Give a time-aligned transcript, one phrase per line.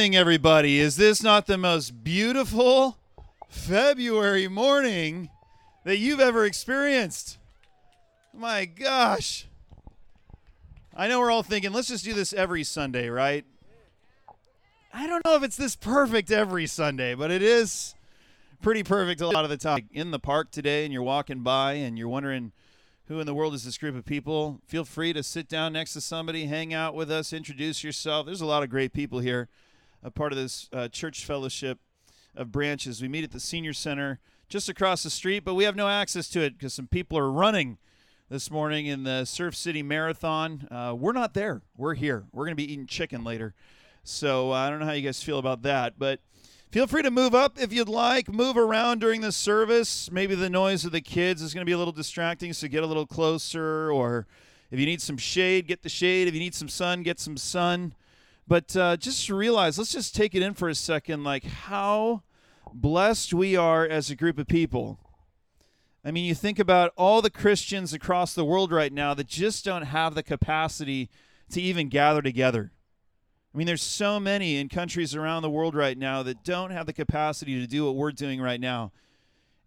[0.00, 0.78] Morning, everybody.
[0.78, 2.96] Is this not the most beautiful
[3.50, 5.28] February morning
[5.84, 7.36] that you've ever experienced?
[8.32, 9.46] My gosh.
[10.96, 13.44] I know we're all thinking, let's just do this every Sunday, right?
[14.94, 17.94] I don't know if it's this perfect every Sunday, but it is
[18.62, 19.90] pretty perfect a lot of the time.
[19.92, 22.52] In the park today, and you're walking by and you're wondering,
[23.08, 24.62] who in the world is this group of people?
[24.66, 28.24] Feel free to sit down next to somebody, hang out with us, introduce yourself.
[28.24, 29.50] There's a lot of great people here,
[30.02, 31.78] a part of this uh, church fellowship
[32.34, 33.02] of branches.
[33.02, 36.28] We meet at the senior center just across the street, but we have no access
[36.30, 37.78] to it because some people are running
[38.28, 40.68] this morning in the Surf City Marathon.
[40.70, 41.62] Uh, we're not there.
[41.76, 42.24] We're here.
[42.32, 43.54] We're going to be eating chicken later.
[44.02, 46.20] So uh, I don't know how you guys feel about that, but
[46.70, 48.32] Feel free to move up if you'd like.
[48.32, 50.08] Move around during the service.
[50.12, 52.84] Maybe the noise of the kids is going to be a little distracting, so get
[52.84, 53.90] a little closer.
[53.90, 54.28] Or
[54.70, 56.28] if you need some shade, get the shade.
[56.28, 57.92] If you need some sun, get some sun.
[58.50, 62.24] But uh, just realize, let's just take it in for a second, like how
[62.74, 64.98] blessed we are as a group of people.
[66.04, 69.64] I mean, you think about all the Christians across the world right now that just
[69.64, 71.08] don't have the capacity
[71.52, 72.72] to even gather together.
[73.54, 76.86] I mean, there's so many in countries around the world right now that don't have
[76.86, 78.90] the capacity to do what we're doing right now.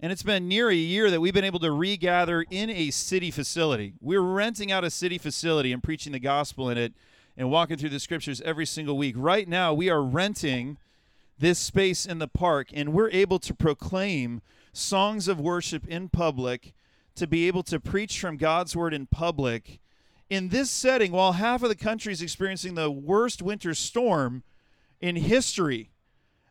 [0.02, 3.32] And it's been near a year that we've been able to regather in a city
[3.32, 3.94] facility.
[4.02, 6.94] We're renting out a city facility and preaching the gospel in it
[7.38, 9.16] and walking through the scriptures every single week.
[9.18, 10.78] Right now, we are renting
[11.38, 16.74] this space in the park and we're able to proclaim songs of worship in public,
[17.16, 19.80] to be able to preach from God's word in public
[20.30, 24.44] in this setting while half of the country is experiencing the worst winter storm
[25.00, 25.92] in history.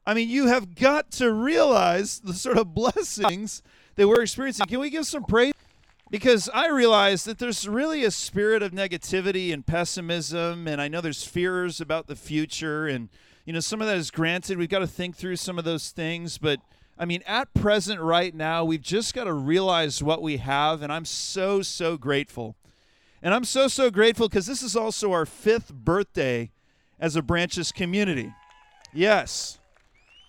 [0.07, 3.63] I mean, you have got to realize the sort of blessings
[3.97, 4.67] that we're experiencing.
[4.67, 5.53] Can we give some praise?
[6.13, 11.01] Because I realize that there's really a spirit of negativity and pessimism, and I know
[11.01, 13.09] there's fears about the future, and
[13.45, 14.59] you know some of that is granted.
[14.59, 16.61] We've got to think through some of those things, but
[16.97, 20.93] I mean, at present, right now, we've just got to realize what we have, and
[20.93, 22.55] I'm so so grateful
[23.23, 26.51] and I'm so, so grateful because this is also our fifth birthday
[26.99, 28.35] as a Branches community.
[28.93, 29.59] Yes,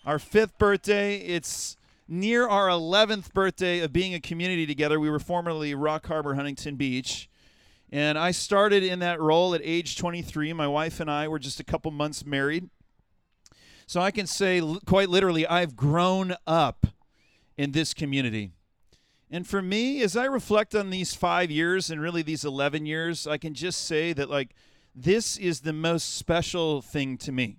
[0.06, 1.18] our fifth birthday.
[1.18, 1.76] It's
[2.14, 5.00] near our 11th birthday of being a community together.
[5.00, 7.28] We were formerly Rock Harbor, Huntington Beach.
[7.92, 10.54] And I started in that role at age 23.
[10.54, 12.70] My wife and I were just a couple months married.
[13.88, 16.86] So I can say quite literally, I've grown up
[17.58, 18.52] in this community.
[19.32, 23.26] And for me, as I reflect on these five years and really these 11 years,
[23.26, 24.56] I can just say that, like,
[24.96, 27.58] this is the most special thing to me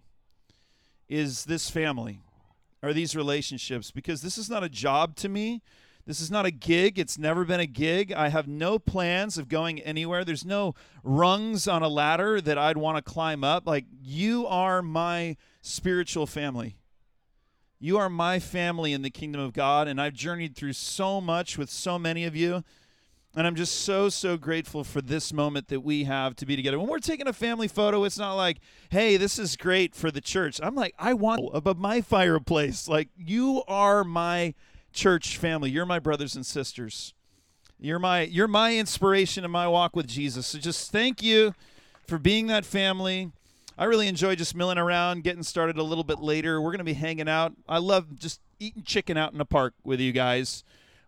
[1.08, 2.20] is this family
[2.84, 5.62] or these relationships because this is not a job to me.
[6.06, 6.98] This is not a gig.
[6.98, 8.12] It's never been a gig.
[8.12, 10.22] I have no plans of going anywhere.
[10.22, 13.66] There's no rungs on a ladder that I'd want to climb up.
[13.66, 16.76] Like, you are my spiritual family.
[17.80, 21.56] You are my family in the kingdom of God, and I've journeyed through so much
[21.56, 22.64] with so many of you.
[23.36, 26.78] And I'm just so, so grateful for this moment that we have to be together.
[26.78, 28.58] When we're taking a family photo, it's not like,
[28.90, 30.60] hey, this is great for the church.
[30.62, 32.86] I'm like, I want above my fireplace.
[32.86, 34.54] Like, you are my
[34.92, 35.70] church family.
[35.70, 37.12] You're my brothers and sisters.
[37.80, 40.46] You're my you're my inspiration in my walk with Jesus.
[40.46, 41.54] So just thank you
[42.06, 43.32] for being that family.
[43.76, 46.60] I really enjoy just milling around, getting started a little bit later.
[46.60, 47.52] We're going to be hanging out.
[47.68, 50.62] I love just eating chicken out in the park with you guys.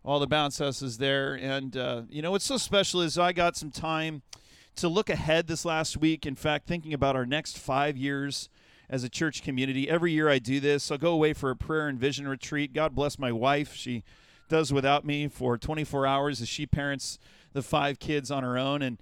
[0.07, 1.35] All the bounce houses there.
[1.35, 4.21] And, uh, you know, what's so special is I got some time
[4.77, 6.25] to look ahead this last week.
[6.25, 8.47] In fact, thinking about our next five years
[8.89, 9.89] as a church community.
[9.89, 10.89] Every year I do this.
[10.91, 12.71] I'll go away for a prayer and vision retreat.
[12.71, 13.73] God bless my wife.
[13.73, 14.05] She
[14.47, 17.19] does without me for 24 hours as she parents
[17.51, 18.81] the five kids on her own.
[18.81, 18.97] And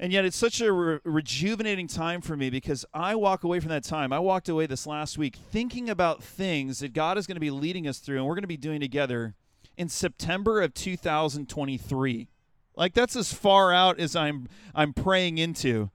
[0.00, 3.70] and yet, it's such a re- rejuvenating time for me because I walk away from
[3.70, 4.12] that time.
[4.12, 7.52] I walked away this last week thinking about things that God is going to be
[7.52, 9.36] leading us through and we're going to be doing together
[9.76, 12.28] in September of 2023.
[12.76, 15.90] Like that's as far out as I'm I'm praying into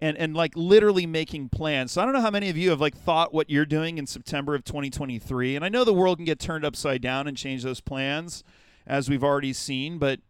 [0.00, 1.92] and and like literally making plans.
[1.92, 4.06] So I don't know how many of you have like thought what you're doing in
[4.06, 5.56] September of 2023.
[5.56, 8.42] And I know the world can get turned upside down and change those plans
[8.86, 10.20] as we've already seen, but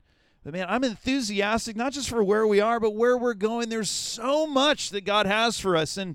[0.44, 3.68] but man, I'm enthusiastic not just for where we are, but where we're going.
[3.68, 5.96] There's so much that God has for us.
[5.96, 6.14] And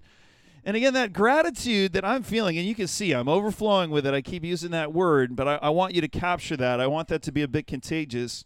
[0.66, 4.14] and again, that gratitude that I'm feeling, and you can see I'm overflowing with it.
[4.14, 6.80] I keep using that word, but I, I want you to capture that.
[6.80, 8.46] I want that to be a bit contagious.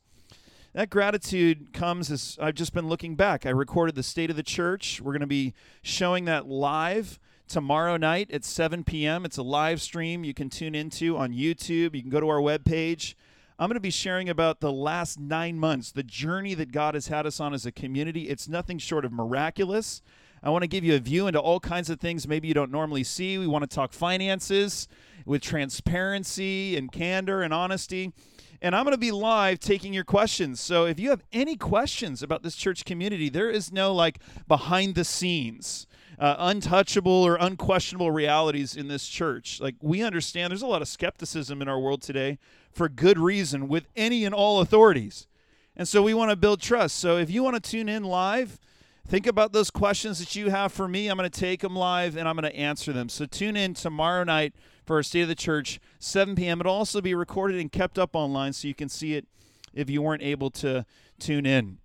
[0.74, 3.46] That gratitude comes as I've just been looking back.
[3.46, 5.02] I recorded the state of the church.
[5.02, 9.24] We're going to be showing that live tomorrow night at 7 p.m.
[9.24, 11.96] It's a live stream you can tune into on YouTube.
[11.96, 13.16] You can go to our webpage
[13.58, 17.08] I'm going to be sharing about the last nine months, the journey that God has
[17.08, 18.28] had us on as a community.
[18.28, 20.02] It's nothing short of miraculous.
[20.46, 22.70] I want to give you a view into all kinds of things maybe you don't
[22.70, 23.40] normally see.
[23.40, 24.88] We want to talk finances
[25.26, 28.14] with transparency and candor and honesty.
[28.62, 30.60] And I'm going to be live taking your questions.
[30.60, 34.94] So if you have any questions about this church community, there is no like behind
[34.94, 35.88] the scenes.
[36.20, 39.60] Uh, untouchable or unquestionable realities in this church.
[39.60, 42.38] Like, we understand there's a lot of skepticism in our world today
[42.72, 45.28] for good reason with any and all authorities.
[45.76, 46.96] And so we want to build trust.
[46.98, 48.60] So if you want to tune in live,
[49.08, 51.08] think about those questions that you have for me.
[51.08, 53.10] I'm going to take them live and I'm going to answer them.
[53.10, 54.54] So tune in tomorrow night
[54.86, 56.60] for our State of the Church, 7 p.m.
[56.60, 59.28] It'll also be recorded and kept up online so you can see it
[59.74, 60.86] if you weren't able to
[61.20, 61.80] tune in.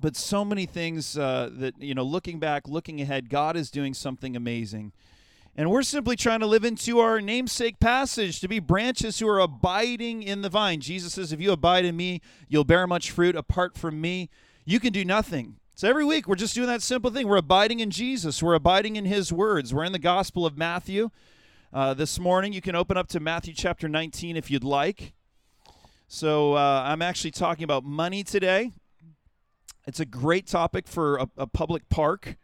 [0.00, 3.94] But so many things uh, that, you know, looking back, looking ahead, God is doing
[3.94, 4.92] something amazing.
[5.54, 9.38] And we're simply trying to live into our namesake passage to be branches who are
[9.38, 10.80] abiding in the vine.
[10.80, 13.36] Jesus says, If you abide in me, you'll bear much fruit.
[13.36, 14.30] Apart from me,
[14.64, 15.56] you can do nothing.
[15.82, 17.26] So every week, we're just doing that simple thing.
[17.26, 19.74] We're abiding in Jesus, we're abiding in his words.
[19.74, 21.10] We're in the Gospel of Matthew.
[21.72, 25.12] Uh, this morning, you can open up to Matthew chapter 19 if you'd like.
[26.06, 28.70] So uh, I'm actually talking about money today.
[29.84, 32.36] It's a great topic for a, a public park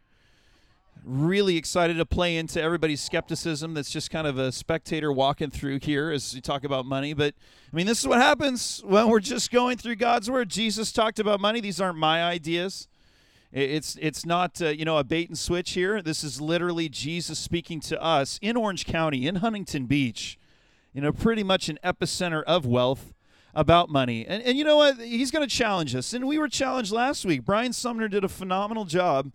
[1.05, 5.79] really excited to play into everybody's skepticism that's just kind of a spectator walking through
[5.79, 7.33] here as you talk about money but
[7.71, 11.17] i mean this is what happens when we're just going through god's word jesus talked
[11.17, 12.88] about money these aren't my ideas
[13.51, 16.01] it's it's not uh, you know a bait and switch here.
[16.01, 20.37] This is literally jesus speaking to us in orange county in huntington beach
[20.93, 23.13] you know pretty much an epicenter of wealth
[23.53, 24.25] about money.
[24.25, 24.97] And, and you know what?
[24.99, 26.13] He's going to challenge us.
[26.13, 27.45] And we were challenged last week.
[27.45, 29.31] Brian sumner did a phenomenal job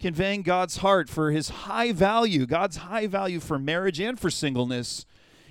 [0.00, 5.06] conveying God's heart for his high value, God's high value for marriage and for singleness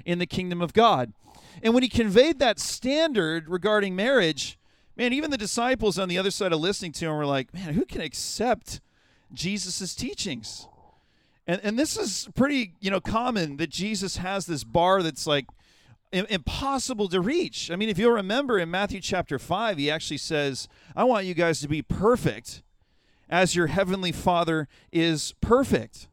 [0.06, 1.14] in the kingdom of God.
[1.62, 4.58] And when he conveyed that standard regarding marriage,
[4.96, 7.74] man, even the disciples on the other side of listening to him were like, man,
[7.74, 8.80] who can accept
[9.34, 10.68] Jesus' teachings?
[11.48, 15.46] And, and this is pretty, you know, common that Jesus has this bar that's like
[16.12, 17.72] impossible to reach.
[17.72, 21.34] I mean, if you'll remember in Matthew chapter 5, he actually says, I want you
[21.34, 22.62] guys to be perfect
[23.30, 26.08] as your heavenly Father is perfect.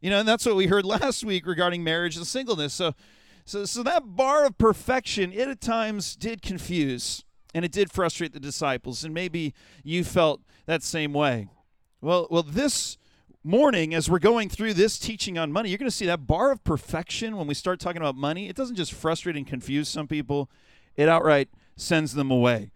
[0.00, 2.74] You know, and that's what we heard last week regarding marriage and singleness.
[2.74, 2.94] So,
[3.44, 7.24] so, so that bar of perfection, it at times did confuse
[7.54, 9.04] and it did frustrate the disciples.
[9.04, 11.48] And maybe you felt that same way.
[12.00, 12.96] Well, well, this
[13.42, 16.50] morning, as we're going through this teaching on money, you're going to see that bar
[16.50, 18.48] of perfection when we start talking about money.
[18.48, 20.50] It doesn't just frustrate and confuse some people,
[20.96, 22.72] it outright sends them away.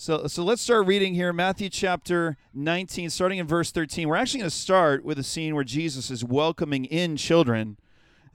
[0.00, 4.08] So, so let's start reading here, Matthew chapter 19, starting in verse 13.
[4.08, 7.78] We're actually going to start with a scene where Jesus is welcoming in children.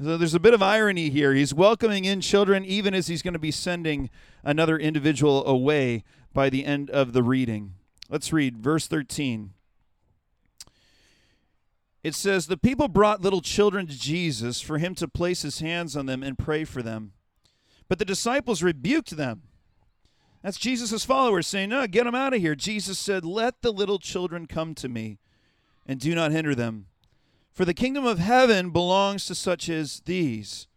[0.01, 1.33] So there's a bit of irony here.
[1.33, 4.09] He's welcoming in children even as he's going to be sending
[4.43, 6.03] another individual away
[6.33, 7.75] by the end of the reading.
[8.09, 9.51] Let's read verse 13.
[12.03, 15.95] It says, The people brought little children to Jesus for him to place his hands
[15.95, 17.13] on them and pray for them.
[17.87, 19.43] But the disciples rebuked them.
[20.41, 22.55] That's Jesus' followers saying, No, get them out of here.
[22.55, 25.19] Jesus said, Let the little children come to me
[25.85, 26.87] and do not hinder them.
[27.53, 30.67] For the kingdom of heaven belongs to such as these.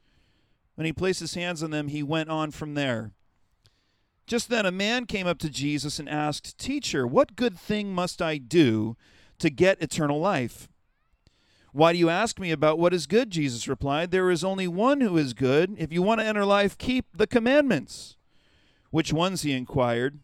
[0.74, 3.12] When he placed his hands on them, he went on from there.
[4.26, 8.20] Just then a man came up to Jesus and asked, Teacher, what good thing must
[8.20, 8.94] I do
[9.38, 10.68] to get eternal life?
[11.72, 13.30] Why do you ask me about what is good?
[13.30, 15.76] Jesus replied, There is only one who is good.
[15.78, 18.16] If you want to enter life, keep the commandments.
[18.90, 19.42] Which ones?
[19.42, 20.18] he inquired.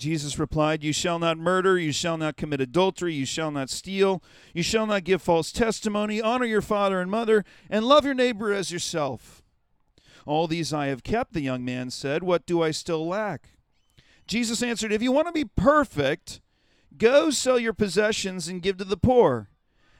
[0.00, 4.22] Jesus replied, You shall not murder, you shall not commit adultery, you shall not steal,
[4.54, 8.50] you shall not give false testimony, honor your father and mother, and love your neighbor
[8.50, 9.42] as yourself.
[10.24, 12.22] All these I have kept, the young man said.
[12.22, 13.50] What do I still lack?
[14.26, 16.40] Jesus answered, If you want to be perfect,
[16.96, 19.50] go sell your possessions and give to the poor,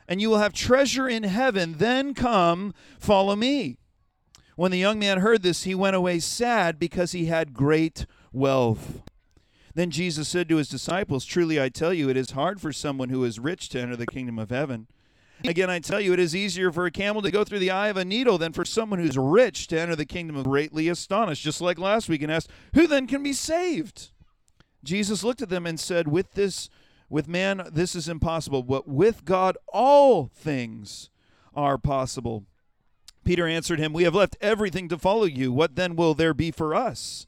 [0.09, 1.75] and you will have treasure in heaven.
[1.76, 3.76] Then come, follow me.
[4.57, 9.02] When the young man heard this, he went away sad because he had great wealth.
[9.80, 13.08] Then Jesus said to his disciples, Truly I tell you, it is hard for someone
[13.08, 14.88] who is rich to enter the kingdom of heaven.
[15.42, 17.88] Again, I tell you, it is easier for a camel to go through the eye
[17.88, 21.42] of a needle than for someone who's rich to enter the kingdom of greatly astonished,
[21.42, 24.10] just like last week, and asked, Who then can be saved?
[24.84, 26.68] Jesus looked at them and said, With this,
[27.08, 31.08] with man, this is impossible, but with God, all things
[31.54, 32.44] are possible.
[33.25, 35.50] Peter answered him, We have left everything to follow you.
[35.50, 37.26] What then will there be for us?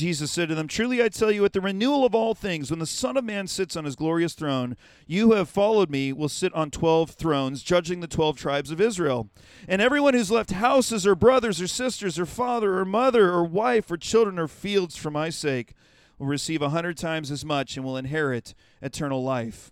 [0.00, 2.78] Jesus said to them, Truly I tell you, at the renewal of all things, when
[2.80, 4.76] the Son of Man sits on his glorious throne,
[5.06, 8.80] you who have followed me will sit on twelve thrones, judging the twelve tribes of
[8.80, 9.28] Israel.
[9.68, 13.90] And everyone who's left houses, or brothers, or sisters, or father, or mother, or wife,
[13.90, 15.74] or children, or fields for my sake
[16.18, 19.70] will receive a hundred times as much and will inherit eternal life.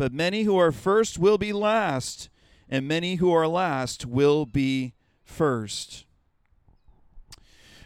[0.00, 2.30] but many who are first will be last,
[2.70, 6.06] and many who are last will be first.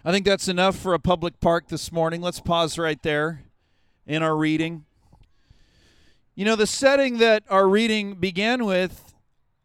[0.06, 2.20] I think that's enough for a public park this morning.
[2.20, 3.44] Let's pause right there
[4.06, 4.84] in our reading.
[6.34, 9.14] You know, the setting that our reading began with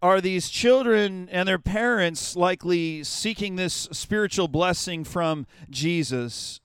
[0.02, 6.62] are these children and their parents likely seeking this spiritual blessing from Jesus.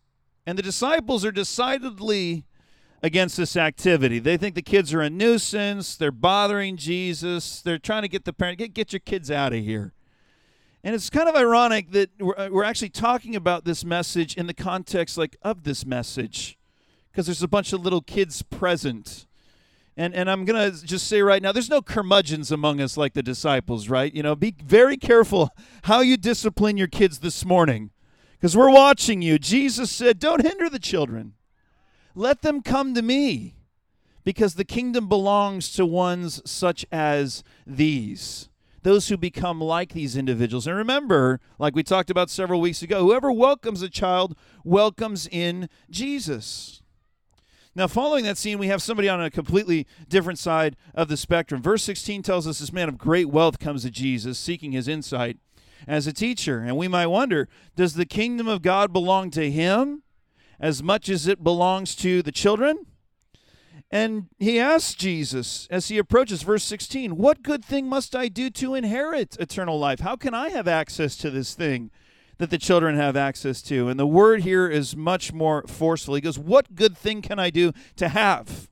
[0.47, 2.45] And the disciples are decidedly
[3.03, 4.21] against this activity.
[4.21, 8.33] They think the kids are a nuisance, they're bothering Jesus, they're trying to get the
[8.33, 9.94] parent get get your kids out of here.
[10.85, 14.47] And it's kind of ironic that we're, uh, we're actually talking about this message in
[14.47, 16.59] the context like of this message
[17.11, 19.27] because there's a bunch of little kids present.
[19.97, 23.15] And and I'm going to just say right now there's no curmudgeons among us like
[23.15, 24.13] the disciples, right?
[24.13, 25.49] You know, be very careful
[25.85, 27.91] how you discipline your kids this morning
[28.33, 29.39] because we're watching you.
[29.39, 31.33] Jesus said, "Don't hinder the children."
[32.15, 33.57] Let them come to me,
[34.23, 38.49] because the kingdom belongs to ones such as these.
[38.85, 40.69] Those who become like these individuals.
[40.69, 45.69] And remember, like we talked about several weeks ago, whoever welcomes a child welcomes in
[45.91, 46.83] Jesus.
[47.75, 51.61] Now, following that scene, we have somebody on a completely different side of the spectrum.
[51.61, 55.39] Verse 16 tells us this man of great wealth comes to Jesus, seeking his insight
[55.89, 56.61] as a teacher.
[56.61, 60.05] And we might wonder does the kingdom of God belong to him?
[60.61, 62.87] as much as it belongs to the children?
[63.95, 68.51] And he asks Jesus as he approaches verse 16, What good thing must I do
[68.51, 70.01] to inherit eternal life?
[70.01, 71.93] How can I have access to this thing
[72.39, 73.89] that the children have access to?
[73.89, 76.17] And the word here is much more forceful.
[76.17, 78.69] He goes, What good thing can I do to have,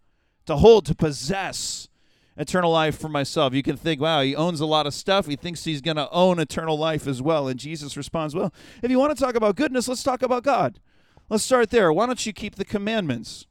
[0.47, 1.89] to hold, to possess
[2.37, 3.55] eternal life for myself?
[3.55, 5.27] You can think, wow, he owns a lot of stuff.
[5.27, 7.47] He thinks he's going to own eternal life as well.
[7.47, 8.53] And Jesus responds, Well,
[8.83, 10.81] if you want to talk about goodness, let's talk about God.
[11.29, 11.93] Let's start there.
[11.93, 13.47] Why don't you keep the commandments?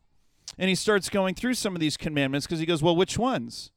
[0.61, 3.71] And he starts going through some of these commandments because he goes, Well, which ones?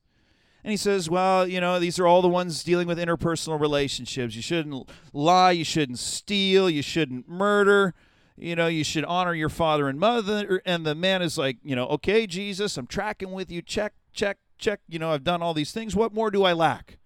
[0.62, 4.37] And he says, Well, you know, these are all the ones dealing with interpersonal relationships.
[4.37, 7.95] You shouldn't lie, you shouldn't steal, you shouldn't murder,
[8.37, 10.61] you know, you should honor your father and mother.
[10.67, 13.62] And the man is like, You know, okay, Jesus, I'm tracking with you.
[13.62, 14.81] Check, check, check.
[14.87, 15.97] You know, I've done all these things.
[15.97, 16.99] What more do I lack?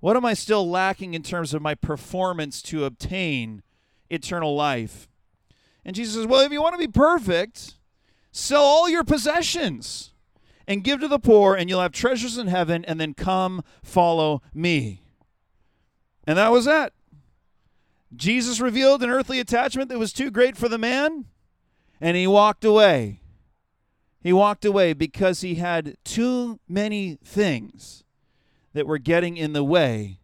[0.00, 3.62] What am I still lacking in terms of my performance to obtain
[4.10, 5.08] eternal life?
[5.84, 7.76] And Jesus says, Well, if you want to be perfect,
[8.32, 10.12] sell all your possessions
[10.66, 14.42] and give to the poor, and you'll have treasures in heaven, and then come follow
[14.54, 15.02] me.
[16.24, 16.92] And that was that.
[18.14, 21.26] Jesus revealed an earthly attachment that was too great for the man,
[22.00, 23.20] and he walked away.
[24.20, 28.04] He walked away because he had too many things
[28.74, 30.20] that were getting in the way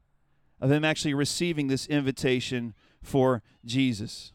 [0.60, 4.32] of him actually receiving this invitation for Jesus.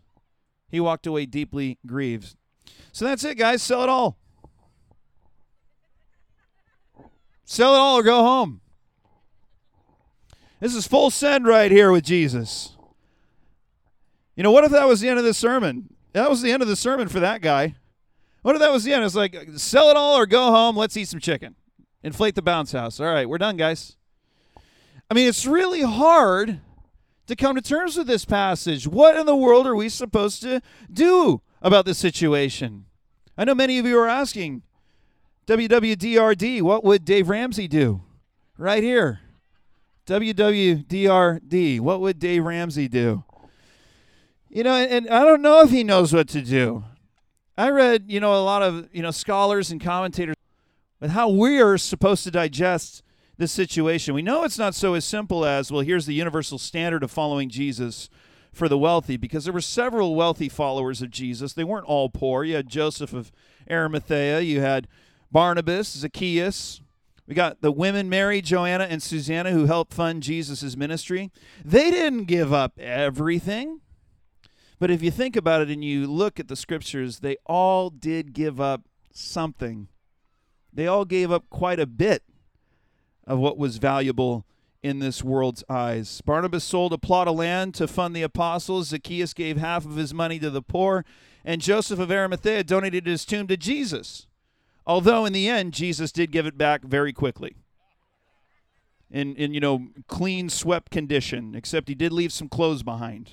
[0.68, 2.36] He walked away deeply grieved.
[2.92, 3.62] So that's it, guys.
[3.62, 4.18] Sell it all.
[7.46, 8.62] Sell it all or go home.
[10.60, 12.78] This is full send right here with Jesus.
[14.36, 15.94] You know, what if that was the end of the sermon?
[16.14, 17.76] That was the end of the sermon for that guy.
[18.42, 19.04] What if that was the end?
[19.04, 20.76] It's like, sell it all or go home.
[20.78, 21.56] Let's eat some chicken.
[22.04, 23.00] Inflate the bounce house.
[23.00, 23.98] All right, we're done, guys.
[25.10, 26.62] I mean, it's really hard
[27.28, 28.88] to come to terms with this passage.
[28.88, 32.86] What in the world are we supposed to do about this situation?
[33.38, 34.64] I know many of you are asking,
[35.48, 38.02] WWDRD, what would Dave Ramsey do?
[38.58, 39.22] Right here.
[40.06, 43.24] WWDRD, what would Dave Ramsey do?
[44.50, 46.84] You know, and, I don't know if he knows what to do.
[47.58, 50.36] I read, you know, a lot of, you know, scholars and commentators
[51.00, 53.04] with how we are supposed to digest
[53.38, 54.14] this situation.
[54.14, 57.50] We know it's not so as simple as, well, here's the universal standard of following
[57.50, 58.10] Jesus
[58.54, 61.54] for the wealthy, because there were several wealthy followers of Jesus.
[61.54, 62.44] They weren't all poor.
[62.44, 63.32] You had Joseph of
[63.70, 64.88] Arimathea, you had
[65.32, 66.82] Barnabas, Zacchaeus.
[67.28, 71.32] We got the women Mary, Joanna, and Susanna who helped fund Jesus' ministry.
[71.64, 73.80] They didn't give up everything.
[74.80, 78.34] But if you think about it and you look at the scriptures, they all did
[78.34, 78.82] give up
[79.14, 79.88] something.
[80.74, 82.24] They all gave up quite a bit
[83.26, 84.46] of what was valuable
[84.84, 86.22] in this world's eyes.
[86.22, 90.14] Barnabas sold a plot of land to fund the apostles, Zacchaeus gave half of his
[90.14, 91.06] money to the poor,
[91.46, 94.28] and Joseph of Arimathea donated his tomb to Jesus.
[94.86, 97.56] Although in the end, Jesus did give it back very quickly.
[99.10, 103.32] In, in you know clean swept condition except he did leave some clothes behind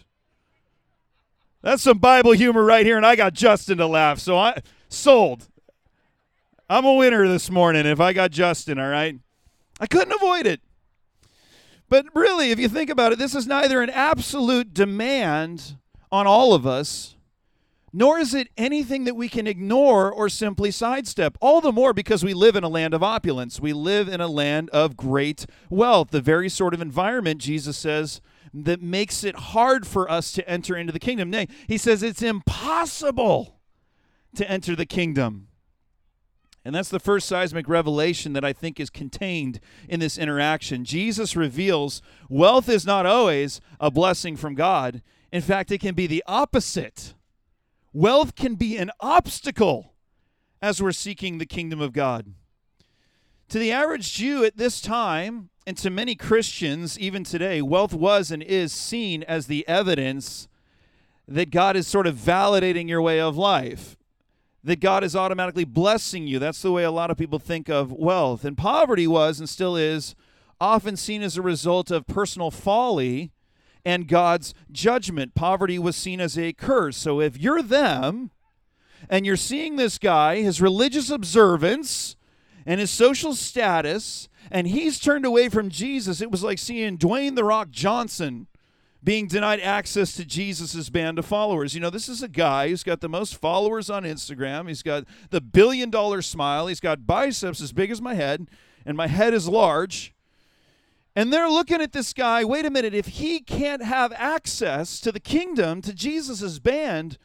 [1.62, 5.46] that's some bible humor right here and i got justin to laugh so i sold
[6.68, 9.20] i'm a winner this morning if i got justin all right
[9.80, 10.60] I couldn't avoid it.
[11.88, 15.76] But really, if you think about it, this is neither an absolute demand
[16.12, 17.16] on all of us,
[17.92, 21.38] nor is it anything that we can ignore or simply sidestep.
[21.40, 23.60] All the more because we live in a land of opulence.
[23.60, 28.20] We live in a land of great wealth, the very sort of environment Jesus says
[28.52, 31.30] that makes it hard for us to enter into the kingdom.
[31.30, 33.58] Nay, he says it's impossible
[34.34, 35.48] to enter the kingdom.
[36.64, 40.84] And that's the first seismic revelation that I think is contained in this interaction.
[40.84, 45.02] Jesus reveals wealth is not always a blessing from God.
[45.32, 47.14] In fact, it can be the opposite.
[47.92, 49.94] Wealth can be an obstacle
[50.60, 52.34] as we're seeking the kingdom of God.
[53.50, 58.30] To the average Jew at this time, and to many Christians even today, wealth was
[58.30, 60.48] and is seen as the evidence
[61.26, 63.97] that God is sort of validating your way of life,
[64.64, 66.38] that God is automatically blessing you.
[66.38, 68.44] That's the way a lot of people think of wealth.
[68.44, 70.14] And poverty was and still is
[70.60, 73.30] often seen as a result of personal folly
[73.84, 75.34] and God's judgment.
[75.34, 76.96] Poverty was seen as a curse.
[76.96, 78.30] So if you're them
[79.08, 82.16] and you're seeing this guy, his religious observance
[82.66, 87.36] and his social status, and he's turned away from Jesus, it was like seeing Dwayne
[87.36, 88.48] The Rock Johnson
[89.02, 91.74] being denied access to Jesus' band of followers.
[91.74, 94.68] You know, this is a guy who's got the most followers on Instagram.
[94.68, 96.66] He's got the billion dollar smile.
[96.66, 98.48] He's got biceps as big as my head,
[98.84, 100.14] and my head is large.
[101.14, 105.10] And they're looking at this guy, wait a minute, if he can't have access to
[105.10, 107.18] the kingdom, to Jesus' band,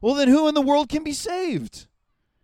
[0.00, 1.86] well, then who in the world can be saved?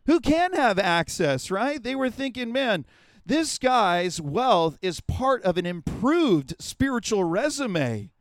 [0.07, 1.83] Who can have access, right?
[1.83, 2.87] They were thinking, man,
[3.27, 8.12] this guy's wealth is part of an improved spiritual resume.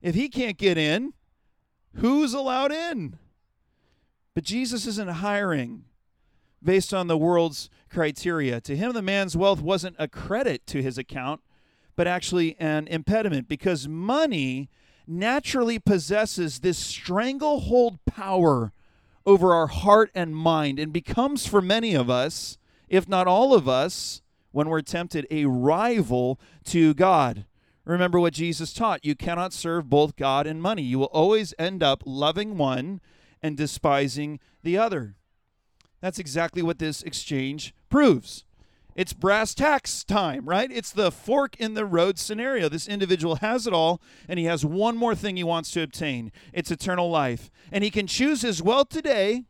[0.00, 1.12] If he can't get in,
[1.96, 3.18] who's allowed in?
[4.34, 5.84] But Jesus isn't hiring
[6.62, 8.60] based on the world's criteria.
[8.60, 11.40] To him, the man's wealth wasn't a credit to his account,
[11.96, 14.68] but actually an impediment because money
[15.06, 18.72] naturally possesses this stranglehold power
[19.24, 23.68] over our heart and mind and becomes for many of us, if not all of
[23.68, 24.22] us,
[24.52, 27.44] when we're tempted, a rival to God.
[27.88, 30.82] Remember what Jesus taught you cannot serve both God and money.
[30.82, 33.00] You will always end up loving one
[33.42, 35.16] and despising the other.
[36.02, 38.44] That's exactly what this exchange proves.
[38.94, 40.70] It's brass tacks time, right?
[40.70, 42.68] It's the fork in the road scenario.
[42.68, 46.30] This individual has it all, and he has one more thing he wants to obtain
[46.52, 47.50] it's eternal life.
[47.72, 49.44] And he can choose his wealth today,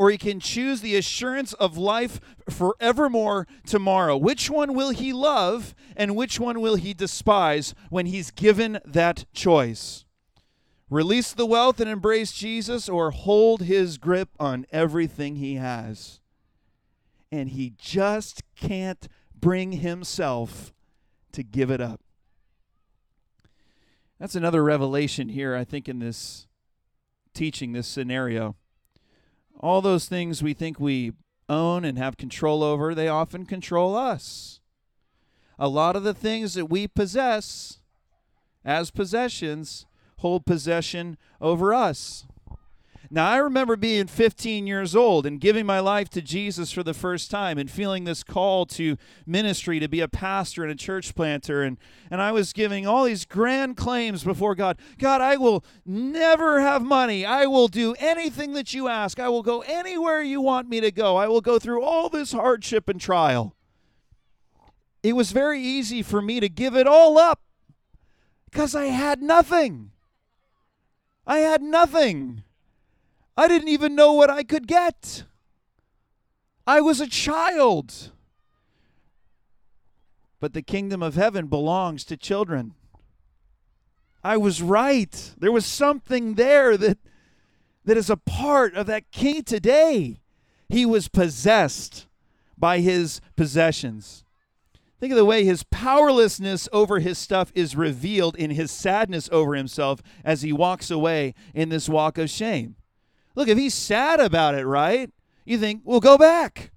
[0.00, 4.16] or he can choose the assurance of life forevermore tomorrow.
[4.16, 9.26] Which one will he love, and which one will he despise when he's given that
[9.34, 10.06] choice?
[10.88, 16.20] Release the wealth and embrace Jesus, or hold his grip on everything he has
[17.32, 19.08] and he just can't
[19.38, 20.72] bring himself
[21.32, 22.00] to give it up.
[24.18, 26.46] That's another revelation here, I think, in this
[27.32, 28.56] teaching, this scenario.
[29.60, 31.12] All those things we think we
[31.48, 34.60] own and have control over, they often control us.
[35.58, 37.80] A lot of the things that we possess
[38.64, 39.84] as possessions
[40.18, 42.26] hold possession over us.
[43.12, 46.94] Now, I remember being 15 years old and giving my life to Jesus for the
[46.94, 48.96] first time and feeling this call to
[49.26, 51.64] ministry to be a pastor and a church planter.
[51.64, 51.76] And,
[52.08, 56.82] and I was giving all these grand claims before God God, I will never have
[56.82, 57.26] money.
[57.26, 59.18] I will do anything that you ask.
[59.18, 61.16] I will go anywhere you want me to go.
[61.16, 63.56] I will go through all this hardship and trial.
[65.02, 67.40] It was very easy for me to give it all up
[68.44, 69.90] because I had nothing.
[71.26, 72.44] I had nothing.
[73.40, 75.24] I didn't even know what I could get.
[76.66, 78.12] I was a child.
[80.40, 82.74] But the kingdom of heaven belongs to children.
[84.22, 85.32] I was right.
[85.38, 86.98] There was something there that
[87.86, 90.20] that is a part of that king today.
[90.68, 92.08] He was possessed
[92.58, 94.22] by his possessions.
[94.98, 99.54] Think of the way his powerlessness over his stuff is revealed in his sadness over
[99.54, 102.76] himself as he walks away in this walk of shame.
[103.40, 105.10] Look, if he's sad about it, right?
[105.46, 106.72] You think, well, go back.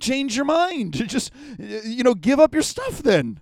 [0.00, 0.94] Change your mind.
[1.06, 3.40] Just, you know, give up your stuff then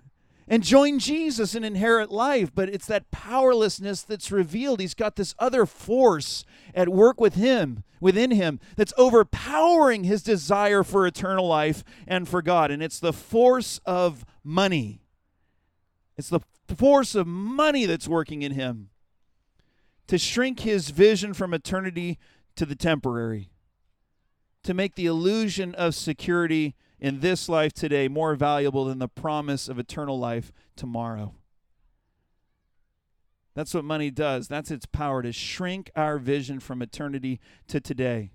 [0.49, 2.53] and join Jesus and inherit life.
[2.53, 4.81] But it's that powerlessness that's revealed.
[4.81, 6.43] He's got this other force
[6.75, 12.41] at work with him, within him, that's overpowering his desire for eternal life and for
[12.41, 12.69] God.
[12.69, 14.99] And it's the force of money.
[16.17, 16.41] It's the
[16.75, 18.89] force of money that's working in him
[20.07, 22.17] to shrink his vision from eternity
[22.57, 23.49] to the temporary,
[24.63, 29.69] to make the illusion of security in this life today more valuable than the promise
[29.69, 31.33] of eternal life tomorrow.
[33.53, 34.47] That's what money does.
[34.47, 38.31] That's its power to shrink our vision from eternity to today.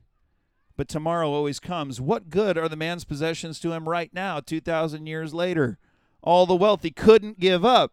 [0.76, 2.00] But tomorrow always comes.
[2.00, 5.78] What good are the man's possessions to him right now, 2,000 years later?
[6.22, 7.92] All the wealth he couldn't give up.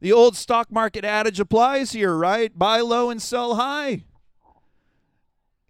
[0.00, 2.58] The old stock market adage applies here, right?
[2.58, 4.04] Buy low and sell high.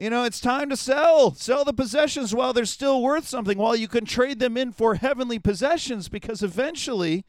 [0.00, 1.34] You know, it's time to sell.
[1.34, 4.94] Sell the possessions while they're still worth something, while you can trade them in for
[4.94, 7.26] heavenly possessions, because eventually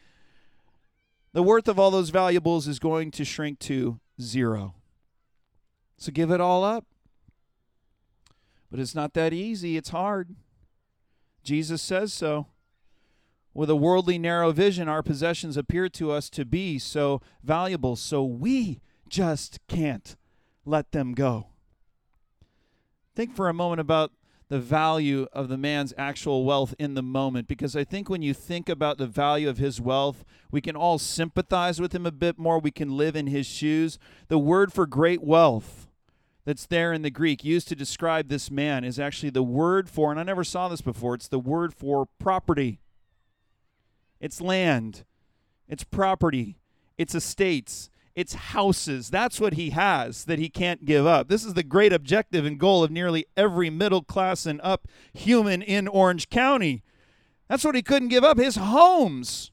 [1.34, 4.76] the worth of all those valuables is going to shrink to zero.
[5.98, 6.86] So give it all up.
[8.72, 10.34] But it's not that easy, it's hard.
[11.44, 12.48] Jesus says so.
[13.54, 18.24] With a worldly narrow vision, our possessions appear to us to be so valuable, so
[18.24, 18.80] we
[19.10, 20.16] just can't
[20.64, 21.51] let them go.
[23.16, 24.12] Think for a moment about
[24.48, 28.34] the value of the man's actual wealth in the moment because I think when you
[28.34, 32.38] think about the value of his wealth, we can all sympathize with him a bit
[32.38, 32.60] more.
[32.60, 33.98] We can live in his shoes.
[34.28, 35.88] The word for great wealth
[36.44, 40.12] that's there in the Greek used to describe this man is actually the word for,
[40.12, 42.80] and I never saw this before, it's the word for property.
[44.20, 45.04] It's land,
[45.68, 46.58] it's property,
[46.98, 49.10] it's estates, it's houses.
[49.10, 51.28] That's what he has that he can't give up.
[51.28, 55.62] This is the great objective and goal of nearly every middle class and up human
[55.62, 56.84] in Orange County.
[57.48, 59.52] That's what he couldn't give up his homes.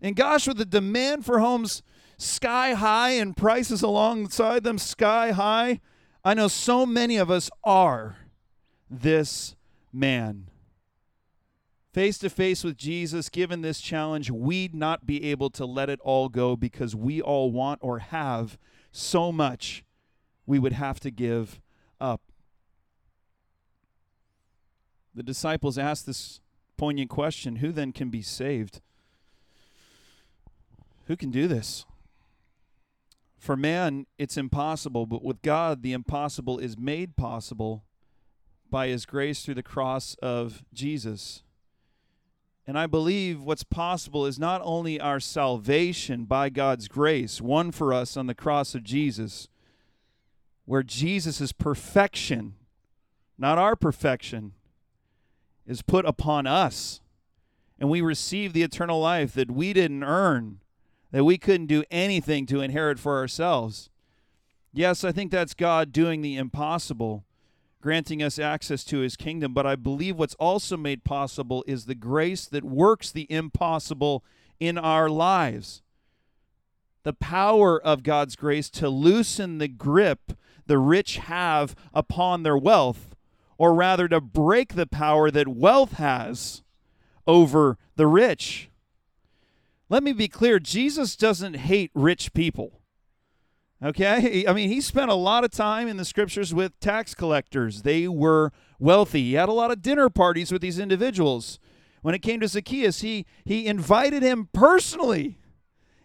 [0.00, 1.82] And gosh, with the demand for homes
[2.18, 5.80] sky high and prices alongside them sky high,
[6.24, 8.16] I know so many of us are
[8.90, 9.54] this
[9.92, 10.48] man
[11.96, 15.98] face to face with Jesus, given this challenge, we'd not be able to let it
[16.02, 18.58] all go because we all want or have
[18.92, 19.82] so much
[20.44, 21.58] we would have to give
[21.98, 22.20] up.
[25.14, 26.42] The disciples asked this
[26.76, 28.82] poignant question Who then can be saved?
[31.06, 31.86] Who can do this?
[33.38, 37.84] For man, it's impossible, but with God, the impossible is made possible
[38.70, 41.42] by his grace through the cross of Jesus.
[42.66, 47.94] And I believe what's possible is not only our salvation by God's grace, won for
[47.94, 49.48] us on the cross of Jesus,
[50.64, 52.54] where Jesus' perfection,
[53.38, 54.52] not our perfection,
[55.64, 57.00] is put upon us.
[57.78, 60.58] And we receive the eternal life that we didn't earn,
[61.12, 63.90] that we couldn't do anything to inherit for ourselves.
[64.72, 67.24] Yes, I think that's God doing the impossible
[67.80, 69.54] granting us access to his kingdom.
[69.54, 74.24] But I believe what's also made possible is the grace that works the impossible
[74.58, 75.82] in our lives.
[77.02, 80.32] The power of God's grace to loosen the grip
[80.66, 83.14] the rich have upon their wealth,
[83.58, 86.62] or rather to break the power that wealth has
[87.26, 88.70] over the rich.
[89.88, 92.80] Let me be clear Jesus doesn't hate rich people.
[93.82, 94.46] Okay?
[94.46, 97.82] I mean, he spent a lot of time in the scriptures with tax collectors.
[97.82, 99.22] They were wealthy.
[99.22, 101.58] He had a lot of dinner parties with these individuals.
[102.02, 105.38] When it came to Zacchaeus, he, he invited him personally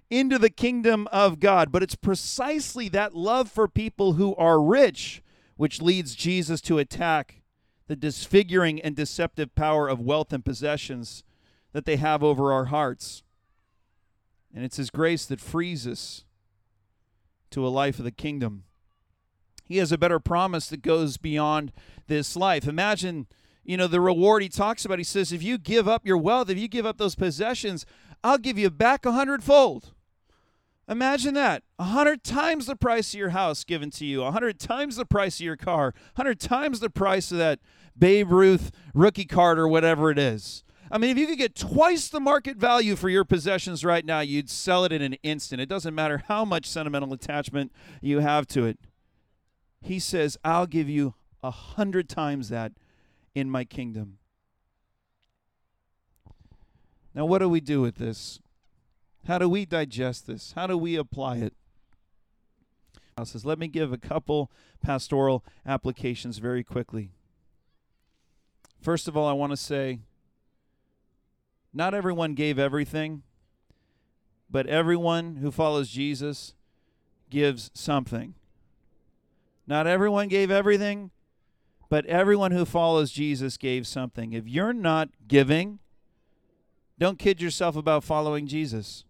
[0.09, 1.71] into the kingdom of God.
[1.71, 5.23] But it's precisely that love for people who are rich
[5.61, 7.43] which leads Jesus to attack
[7.87, 11.23] the disfiguring and deceptive power of wealth and possessions
[11.71, 13.21] that they have over our hearts.
[14.51, 16.25] And it's His grace that frees us
[17.51, 18.63] to a life of the kingdom.
[19.65, 21.71] He has a better promise that goes beyond
[22.07, 22.67] this life.
[22.67, 23.27] Imagine,
[23.63, 24.97] you know, the reward he talks about.
[24.97, 27.85] He says, if you give up your wealth, if you give up those possessions,
[28.23, 29.93] I'll give you back a hundredfold.
[30.89, 31.63] Imagine that.
[31.79, 35.05] A hundred times the price of your house given to you, a hundred times the
[35.05, 37.59] price of your car, a hundred times the price of that
[37.97, 40.63] Babe Ruth rookie card or whatever it is.
[40.91, 44.19] I mean, if you could get twice the market value for your possessions right now,
[44.19, 45.61] you'd sell it in an instant.
[45.61, 48.77] It doesn't matter how much sentimental attachment you have to it.
[49.81, 52.73] He says, I'll give you a hundred times that
[53.33, 54.17] in my kingdom.
[57.15, 58.39] Now, what do we do with this?
[59.27, 60.53] How do we digest this?
[60.55, 61.53] How do we apply it?
[63.17, 64.51] I says, let me give a couple
[64.83, 67.11] pastoral applications very quickly.
[68.81, 69.99] First of all, I want to say
[71.73, 73.23] not everyone gave everything,
[74.49, 76.53] but everyone who follows Jesus
[77.29, 78.35] gives something.
[79.65, 81.11] Not everyone gave everything,
[81.89, 84.33] but everyone who follows Jesus gave something.
[84.33, 85.79] If you're not giving,
[86.99, 89.05] don't kid yourself about following Jesus.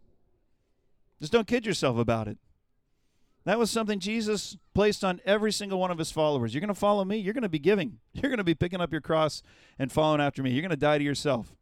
[1.19, 2.37] Just don't kid yourself about it.
[3.43, 6.53] That was something Jesus placed on every single one of his followers.
[6.53, 7.97] You're going to follow me, you're going to be giving.
[8.13, 9.41] You're going to be picking up your cross
[9.79, 10.51] and following after me.
[10.51, 11.55] You're going to die to yourself.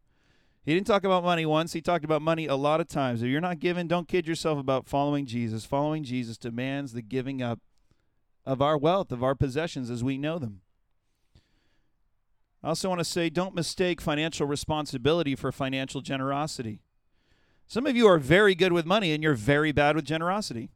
[0.69, 3.23] He didn't talk about money once, he talked about money a lot of times.
[3.23, 5.65] If you're not giving, don't kid yourself about following Jesus.
[5.65, 7.59] Following Jesus demands the giving up
[8.45, 10.61] of our wealth, of our possessions as we know them.
[12.63, 16.83] I also want to say don't mistake financial responsibility for financial generosity.
[17.65, 20.69] Some of you are very good with money and you're very bad with generosity.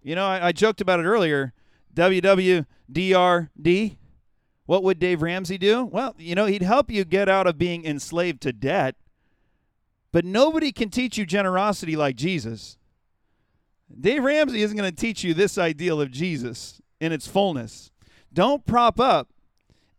[0.00, 1.54] You know, I, I joked about it earlier.
[1.92, 2.66] WWDRD.
[4.70, 5.84] What would Dave Ramsey do?
[5.84, 8.94] Well, you know, he'd help you get out of being enslaved to debt,
[10.12, 12.78] but nobody can teach you generosity like Jesus.
[14.00, 17.90] Dave Ramsey isn't going to teach you this ideal of Jesus in its fullness.
[18.32, 19.30] Don't prop up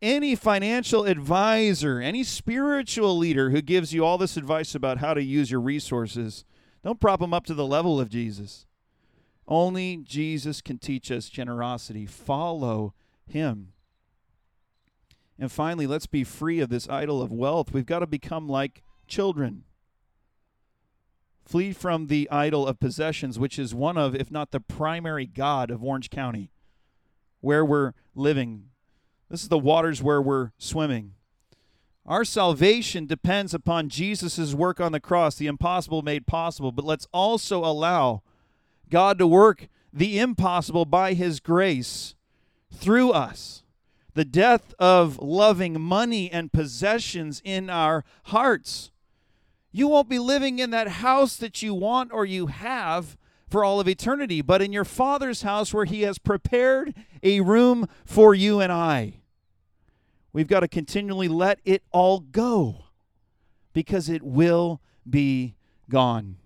[0.01, 5.21] any financial advisor, any spiritual leader who gives you all this advice about how to
[5.21, 6.45] use your resources.
[6.81, 8.65] Don't prop them up to the level of Jesus.
[9.49, 12.05] Only Jesus can teach us generosity.
[12.05, 12.93] Follow
[13.27, 13.73] him.
[15.41, 17.73] And finally, let's be free of this idol of wealth.
[17.73, 19.63] We've got to become like children.
[21.43, 25.71] Flee from the idol of possessions, which is one of, if not the primary God
[25.71, 26.51] of Orange County,
[27.39, 28.65] where we're living.
[29.31, 31.13] This is the waters where we're swimming.
[32.05, 36.71] Our salvation depends upon Jesus' work on the cross, the impossible made possible.
[36.71, 38.21] But let's also allow
[38.91, 42.13] God to work the impossible by His grace
[42.71, 43.60] through us
[44.13, 48.91] the death of loving money and possessions in our hearts.
[49.71, 53.79] You won't be living in that house that you want or you have for all
[53.79, 56.93] of eternity, but in your Father's house where He has prepared
[57.23, 59.15] a room for you and I.
[60.33, 62.85] We've got to continually let it all go
[63.73, 65.55] because it will be
[65.89, 66.37] gone.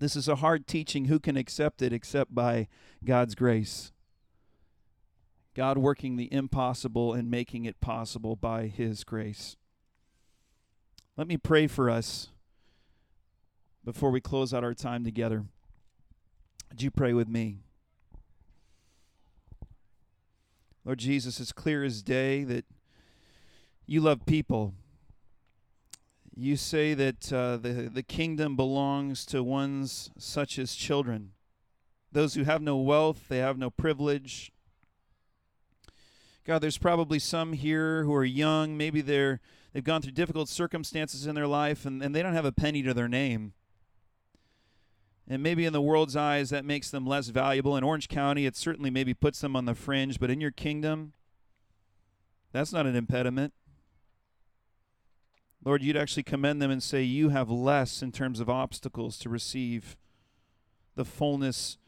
[0.00, 1.04] This is a hard teaching.
[1.04, 2.66] Who can accept it except by
[3.04, 3.92] God's grace?
[5.54, 9.56] God working the impossible and making it possible by His grace.
[11.16, 12.28] Let me pray for us
[13.84, 15.44] before we close out our time together.
[16.70, 17.58] Would you pray with me?
[20.84, 22.64] Lord Jesus, it's clear as day that
[23.86, 24.74] you love people.
[26.34, 31.32] You say that uh, the, the kingdom belongs to ones such as children.
[32.12, 34.52] Those who have no wealth, they have no privilege,
[36.50, 38.76] God, there's probably some here who are young.
[38.76, 39.38] Maybe they're
[39.72, 42.82] they've gone through difficult circumstances in their life and, and they don't have a penny
[42.82, 43.52] to their name.
[45.28, 47.76] And maybe in the world's eyes that makes them less valuable.
[47.76, 51.12] In Orange County, it certainly maybe puts them on the fringe, but in your kingdom,
[52.50, 53.52] that's not an impediment.
[55.64, 59.28] Lord, you'd actually commend them and say, You have less in terms of obstacles to
[59.28, 59.96] receive
[60.96, 61.78] the fullness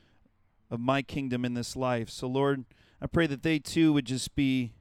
[0.70, 2.08] of my kingdom in this life.
[2.08, 2.64] So, Lord,
[3.02, 4.74] I pray that they too would just be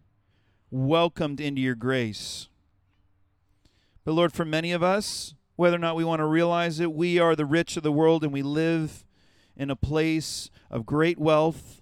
[0.70, 2.50] welcomed into your grace.
[4.06, 7.18] But Lord, for many of us, whether or not we want to realize it, we
[7.18, 9.04] are the rich of the world and we live
[9.58, 11.82] in a place of great wealth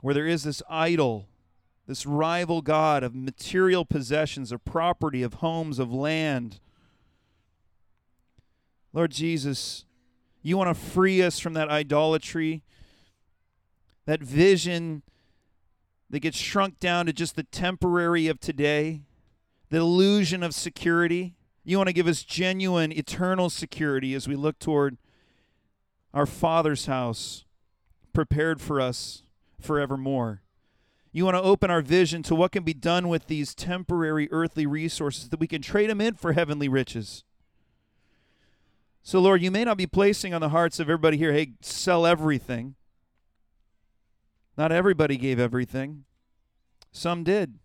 [0.00, 1.28] where there is this idol,
[1.86, 6.60] this rival God of material possessions, of property, of homes, of land.
[8.94, 9.84] Lord Jesus,
[10.40, 12.62] you want to free us from that idolatry
[14.06, 15.02] that vision
[16.10, 19.02] that gets shrunk down to just the temporary of today,
[19.70, 21.34] the illusion of security.
[21.64, 24.98] You want to give us genuine, eternal security as we look toward
[26.12, 27.44] our Father's house
[28.12, 29.22] prepared for us
[29.60, 30.42] forevermore.
[31.10, 34.66] You want to open our vision to what can be done with these temporary earthly
[34.66, 37.24] resources that we can trade them in for heavenly riches.
[39.02, 42.06] So, Lord, you may not be placing on the hearts of everybody here, hey, sell
[42.06, 42.74] everything.
[44.56, 46.04] Not everybody gave everything,
[46.92, 47.58] some did.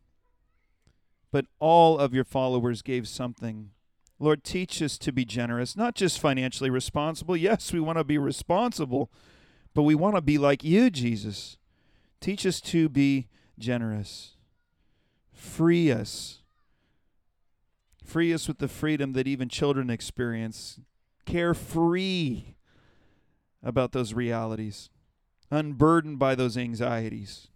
[1.32, 3.70] But all of your followers gave something.
[4.18, 7.38] Lord, teach us to be generous, not just financially responsible.
[7.38, 9.12] Yes, we want to be responsible,
[9.74, 11.58] but we want to be like you, Jesus.
[12.20, 13.28] Teach us to be
[13.60, 14.36] generous.
[15.32, 16.40] Free us.
[18.04, 20.80] Free us with the freedom that even children experience.
[21.26, 22.56] Carefree
[23.64, 24.90] about those realities
[25.52, 27.48] unburdened by those anxieties,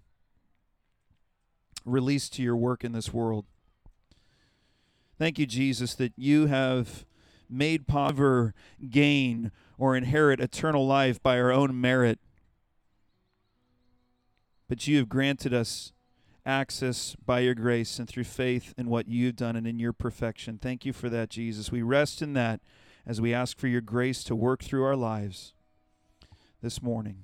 [1.86, 3.46] released to your work in this world.
[5.18, 7.06] Thank you, Jesus, that you have
[7.50, 8.54] made power
[8.90, 12.20] gain or inherit eternal life by our own merit.
[14.68, 15.92] But you have granted us
[16.46, 20.58] access by your grace and through faith in what you've done and in your perfection.
[20.58, 21.72] Thank you for that, Jesus.
[21.72, 22.60] We rest in that
[23.06, 25.54] as we ask for your grace to work through our lives
[26.62, 27.24] this morning.